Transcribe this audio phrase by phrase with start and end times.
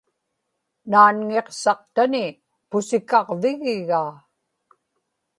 [0.89, 2.25] naanŋiqsaqtani
[2.69, 4.11] pusikaġvigigaa